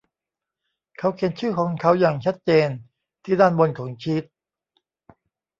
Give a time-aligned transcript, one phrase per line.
[0.97, 2.69] เขาเขียนชื่อของเขาอย่างชัดเจน
[3.23, 4.23] ที่ด้านบนของชีท